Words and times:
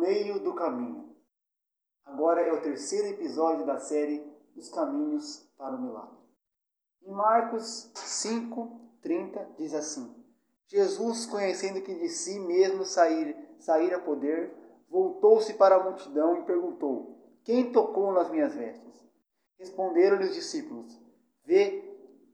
meio 0.00 0.40
do 0.40 0.54
caminho. 0.54 1.14
Agora 2.04 2.40
é 2.40 2.52
o 2.52 2.62
terceiro 2.62 3.08
episódio 3.08 3.66
da 3.66 3.78
série 3.78 4.24
Os 4.56 4.68
Caminhos 4.68 5.46
para 5.56 5.76
o 5.76 5.82
Milagre. 5.82 6.16
Em 7.02 7.10
Marcos 7.10 7.90
5, 7.94 8.80
30 9.02 9.50
diz 9.56 9.74
assim: 9.74 10.14
Jesus, 10.66 11.26
conhecendo 11.26 11.80
que 11.82 11.94
de 11.94 12.08
si 12.08 12.38
mesmo 12.40 12.84
sair, 12.84 13.36
sair 13.58 13.94
a 13.94 13.98
poder, 13.98 14.52
voltou-se 14.88 15.54
para 15.54 15.76
a 15.76 15.82
multidão 15.82 16.36
e 16.36 16.44
perguntou: 16.44 17.18
Quem 17.44 17.72
tocou 17.72 18.12
nas 18.12 18.30
minhas 18.30 18.54
vestes? 18.54 19.08
Responderam-lhe 19.58 20.24
os 20.24 20.34
discípulos: 20.34 21.00
Vê 21.44 21.84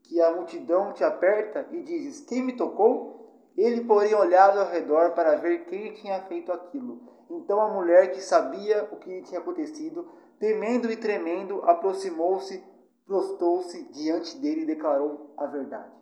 que 0.03 0.21
a 0.21 0.35
multidão 0.35 0.93
te 0.93 1.05
aperta 1.05 1.69
e 1.71 1.83
dizes: 1.83 2.21
Quem 2.21 2.43
me 2.43 2.57
tocou? 2.57 3.15
Ele, 3.57 3.85
porém, 3.85 4.15
olhava 4.15 4.61
ao 4.61 4.71
redor 4.71 5.13
para 5.13 5.37
ver 5.37 5.67
quem 5.67 5.93
tinha 5.95 6.21
feito 6.23 6.53
aquilo. 6.53 7.14
Então 7.31 7.61
a 7.61 7.69
mulher, 7.69 8.13
que 8.13 8.21
sabia 8.21 8.89
o 8.93 8.97
que 8.97 9.09
lhe 9.09 9.23
tinha 9.23 9.41
acontecido, 9.41 10.09
temendo 10.39 10.91
e 10.91 10.97
tremendo, 10.97 11.63
aproximou-se, 11.63 12.63
prostou-se 13.07 13.83
diante 13.93 14.37
dele 14.39 14.63
e 14.63 14.67
declarou 14.67 15.35
a 15.37 15.47
verdade. 15.47 15.93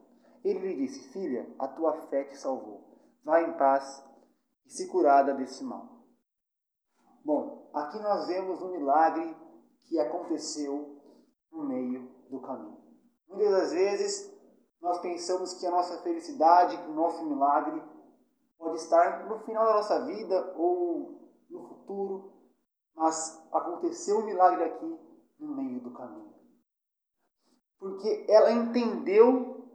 Ele 0.44 0.58
lhe 0.60 0.86
disse: 0.86 1.12
Filha, 1.12 1.48
a 1.58 1.68
tua 1.68 1.92
fé 2.08 2.24
te 2.24 2.36
salvou. 2.36 2.82
Vá 3.24 3.40
em 3.40 3.52
paz 3.56 4.04
e 4.66 4.70
se 4.70 4.88
curada 4.88 5.34
desse 5.34 5.62
mal. 5.62 5.88
Bom, 7.24 7.70
aqui 7.72 7.98
nós 8.00 8.26
vemos 8.26 8.60
um 8.60 8.72
milagre 8.72 9.36
que 9.84 9.98
aconteceu 9.98 11.00
no 11.52 11.64
meio 11.64 12.10
do 12.28 12.40
caminho. 12.40 12.82
Muitas 13.28 13.50
das 13.50 13.72
vezes 13.72 14.32
nós 14.80 14.98
pensamos 15.00 15.54
que 15.54 15.66
a 15.66 15.70
nossa 15.70 16.02
felicidade, 16.02 16.76
que 16.76 16.90
o 16.90 16.94
nosso 16.94 17.24
milagre 17.24 17.80
pode 18.62 18.76
estar 18.76 19.28
no 19.28 19.40
final 19.40 19.66
da 19.66 19.74
nossa 19.74 20.06
vida 20.06 20.54
ou 20.56 21.20
no 21.50 21.68
futuro, 21.68 22.32
mas 22.94 23.44
aconteceu 23.52 24.20
um 24.20 24.24
milagre 24.24 24.64
aqui 24.64 24.98
no 25.38 25.54
meio 25.56 25.80
do 25.80 25.92
caminho. 25.92 26.32
Porque 27.78 28.26
ela 28.28 28.52
entendeu 28.52 29.68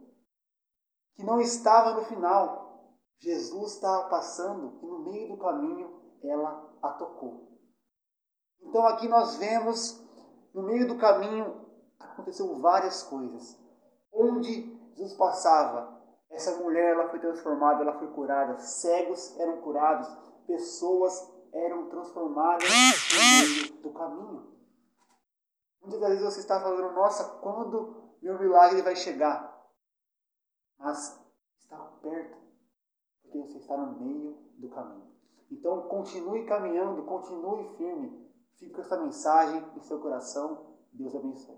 que 1.14 1.22
não 1.22 1.40
estava 1.40 1.92
no 1.92 2.06
final. 2.06 2.66
Jesus 3.20 3.74
estava 3.74 4.08
passando 4.08 4.78
e 4.82 4.86
no 4.86 5.00
meio 5.00 5.28
do 5.28 5.36
caminho 5.36 6.16
ela 6.22 6.72
a 6.80 6.92
tocou. 6.92 7.48
Então 8.60 8.86
aqui 8.86 9.08
nós 9.08 9.36
vemos, 9.36 10.02
no 10.54 10.62
meio 10.62 10.88
do 10.88 10.96
caminho, 10.96 11.66
aconteceu 11.98 12.58
várias 12.60 13.02
coisas. 13.02 13.58
Onde 14.12 14.78
Jesus 14.96 15.16
passava, 15.16 15.97
essa 16.30 16.56
mulher 16.62 16.92
ela 16.92 17.08
foi 17.08 17.18
transformada, 17.18 17.82
ela 17.82 17.98
foi 17.98 18.08
curada, 18.08 18.58
cegos 18.58 19.38
eram 19.38 19.60
curados, 19.60 20.08
pessoas 20.46 21.32
eram 21.52 21.88
transformadas 21.88 22.68
no 22.68 23.18
meio 23.18 23.82
do 23.82 23.90
caminho. 23.92 24.58
Muitas 25.80 26.00
vezes 26.00 26.22
você 26.22 26.40
está 26.40 26.60
falando, 26.60 26.94
nossa, 26.94 27.38
quando 27.40 28.12
meu 28.20 28.38
milagre 28.38 28.82
vai 28.82 28.94
chegar? 28.94 29.56
Mas 30.78 31.18
está 31.58 31.76
perto, 32.02 32.36
porque 33.22 33.38
você 33.38 33.58
está 33.58 33.76
no 33.76 33.98
meio 33.98 34.36
do 34.58 34.68
caminho. 34.68 35.08
Então 35.50 35.88
continue 35.88 36.44
caminhando, 36.44 37.04
continue 37.04 37.76
firme. 37.76 38.28
Fique 38.56 38.74
com 38.74 38.80
essa 38.80 39.00
mensagem 39.00 39.64
em 39.76 39.80
seu 39.80 40.00
coração. 40.00 40.76
Deus 40.92 41.14
abençoe. 41.14 41.56